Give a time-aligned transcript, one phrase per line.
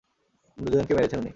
[0.57, 1.29] দুজনকে মেরেছেন উনি।